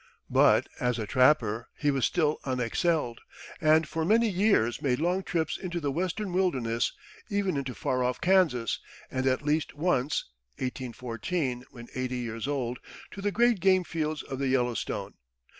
But 0.31 0.67
as 0.79 0.97
a 0.97 1.05
trapper 1.05 1.69
he 1.77 1.91
was 1.91 2.05
still 2.05 2.39
unexcelled, 2.43 3.19
and 3.61 3.87
for 3.87 4.03
many 4.03 4.27
years 4.27 4.81
made 4.81 4.99
long 4.99 5.21
trips 5.21 5.59
into 5.59 5.79
the 5.79 5.91
Western 5.91 6.33
wilderness, 6.33 6.93
even 7.29 7.55
into 7.55 7.75
far 7.75 8.03
off 8.03 8.19
Kansas, 8.19 8.79
and 9.11 9.27
at 9.27 9.43
least 9.43 9.75
once 9.75 10.25
(1814, 10.57 11.65
when 11.69 11.87
eighty 11.93 12.17
years 12.17 12.47
old) 12.47 12.79
to 13.11 13.21
the 13.21 13.31
great 13.31 13.59
game 13.59 13.83
fields 13.83 14.23
of 14.23 14.39
the 14.39 14.47
Yellowstone. 14.47 15.13